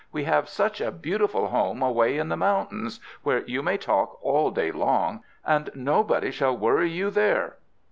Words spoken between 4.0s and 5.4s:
all day long,